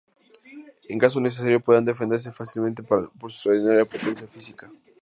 En 0.91 0.97
caso 1.03 1.17
necesario, 1.21 1.61
podían 1.63 1.85
defenderse 1.85 2.31
fácilmente 2.31 2.81
por 2.81 2.99
su 3.21 3.27
extraordinaria 3.35 3.85
potencia 3.85 4.25
física. 4.25 4.65